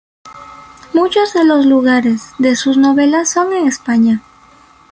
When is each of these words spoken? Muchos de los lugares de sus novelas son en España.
Muchos 0.95 1.31
de 1.35 1.45
los 1.45 1.67
lugares 1.67 2.31
de 2.39 2.55
sus 2.55 2.75
novelas 2.75 3.29
son 3.29 3.53
en 3.53 3.67
España. 3.67 4.23